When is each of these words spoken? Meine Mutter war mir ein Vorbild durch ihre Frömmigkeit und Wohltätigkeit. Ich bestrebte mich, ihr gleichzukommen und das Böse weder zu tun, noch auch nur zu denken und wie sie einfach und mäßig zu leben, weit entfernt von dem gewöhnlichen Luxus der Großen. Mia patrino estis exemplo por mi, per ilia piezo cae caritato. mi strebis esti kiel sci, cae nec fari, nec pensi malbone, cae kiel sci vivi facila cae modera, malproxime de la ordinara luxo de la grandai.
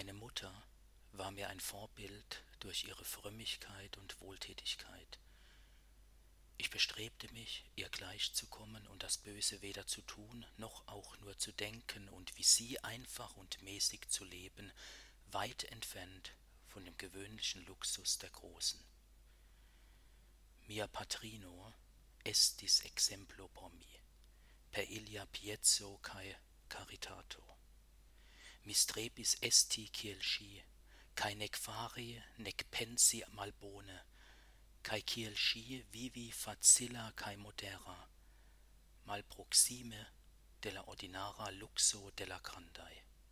Meine 0.00 0.14
Mutter 0.14 0.50
war 1.12 1.30
mir 1.30 1.50
ein 1.50 1.60
Vorbild 1.60 2.42
durch 2.60 2.84
ihre 2.84 3.04
Frömmigkeit 3.04 3.98
und 3.98 4.18
Wohltätigkeit. 4.22 5.18
Ich 6.56 6.70
bestrebte 6.70 7.30
mich, 7.34 7.66
ihr 7.76 7.90
gleichzukommen 7.90 8.86
und 8.86 9.02
das 9.02 9.18
Böse 9.18 9.60
weder 9.60 9.86
zu 9.86 10.00
tun, 10.00 10.46
noch 10.56 10.88
auch 10.88 11.18
nur 11.18 11.36
zu 11.36 11.52
denken 11.52 12.08
und 12.08 12.34
wie 12.38 12.42
sie 12.42 12.82
einfach 12.82 13.36
und 13.36 13.60
mäßig 13.60 14.08
zu 14.08 14.24
leben, 14.24 14.72
weit 15.26 15.64
entfernt 15.64 16.32
von 16.66 16.82
dem 16.86 16.96
gewöhnlichen 16.96 17.66
Luxus 17.66 18.16
der 18.16 18.30
Großen. 18.30 18.82
Mia 20.66 20.86
patrino 20.86 21.74
estis 22.24 22.80
exemplo 22.86 23.48
por 23.48 23.68
mi, 23.68 24.00
per 24.70 24.88
ilia 24.88 25.26
piezo 25.26 25.98
cae 25.98 26.38
caritato. 26.70 27.29
mi 28.70 28.74
strebis 28.74 29.32
esti 29.42 29.88
kiel 29.90 30.20
sci, 30.22 30.60
cae 31.18 31.34
nec 31.34 31.56
fari, 31.58 32.12
nec 32.44 32.62
pensi 32.70 33.18
malbone, 33.34 33.96
cae 34.86 35.02
kiel 35.02 35.34
sci 35.34 35.80
vivi 35.90 36.28
facila 36.30 37.08
cae 37.18 37.34
modera, 37.36 37.96
malproxime 39.08 40.04
de 40.62 40.70
la 40.76 40.84
ordinara 40.86 41.50
luxo 41.50 42.12
de 42.14 42.28
la 42.30 42.38
grandai. 42.38 43.02